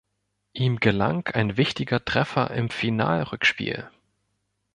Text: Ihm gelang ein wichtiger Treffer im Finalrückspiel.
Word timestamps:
Ihm 0.53 0.79
gelang 0.79 1.27
ein 1.27 1.57
wichtiger 1.57 2.03
Treffer 2.03 2.49
im 2.49 2.71
Finalrückspiel. 2.71 3.87